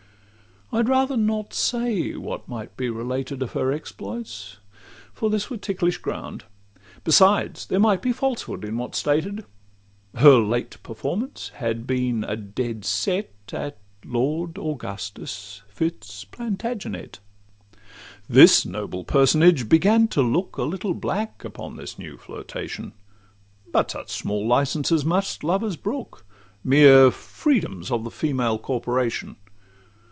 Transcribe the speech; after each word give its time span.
I'd 0.73 0.87
rather 0.87 1.17
not 1.17 1.53
say 1.53 2.15
what 2.15 2.47
might 2.47 2.77
be 2.77 2.89
related 2.89 3.43
Of 3.43 3.51
her 3.51 3.73
exploits, 3.73 4.55
for 5.13 5.29
this 5.29 5.49
were 5.49 5.57
ticklish 5.57 5.97
ground; 5.97 6.45
Besides 7.03 7.65
there 7.65 7.77
might 7.77 8.01
be 8.01 8.13
falsehood 8.13 8.63
in 8.63 8.77
what 8.77 8.95
's 8.95 8.99
stated: 8.99 9.43
Her 10.15 10.37
late 10.39 10.81
performance 10.81 11.49
had 11.55 11.85
been 11.85 12.23
a 12.23 12.37
dead 12.37 12.85
set 12.85 13.33
At 13.51 13.79
Lord 14.05 14.57
Augustus 14.57 15.61
Fitz 15.67 16.23
Plantagenet. 16.23 17.19
This 18.29 18.65
noble 18.65 19.03
personage 19.03 19.67
began 19.67 20.07
to 20.07 20.21
look 20.21 20.55
A 20.55 20.63
little 20.63 20.93
black 20.93 21.43
upon 21.43 21.75
this 21.75 21.99
new 21.99 22.15
flirtation; 22.15 22.93
But 23.73 23.91
such 23.91 24.09
small 24.09 24.47
licences 24.47 25.03
must 25.03 25.43
lovers 25.43 25.75
brook, 25.75 26.25
Mere 26.63 27.11
freedoms 27.11 27.91
of 27.91 28.05
the 28.05 28.09
female 28.11 28.57
corporation. 28.57 29.35